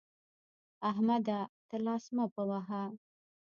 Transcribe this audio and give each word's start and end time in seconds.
احمده! 0.89 1.39
ته 1.69 1.75
لاس 1.85 2.03
مه 2.15 2.25
په 2.33 2.41
وهه. 2.49 2.83